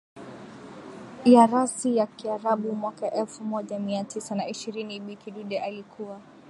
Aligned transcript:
ya 1.25 1.45
rasi 1.47 1.95
ya 1.95 2.05
kiarabu 2.07 2.75
mwaka 2.75 3.11
elfu 3.11 3.43
moja 3.43 3.79
mia 3.79 4.03
tisa 4.03 4.35
na 4.35 4.47
ishirini 4.49 4.99
Bi 4.99 5.15
Kidude 5.15 5.59
alikuwa 5.59 6.21